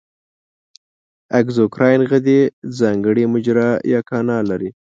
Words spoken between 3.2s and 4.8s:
مجرا یا کانال لري.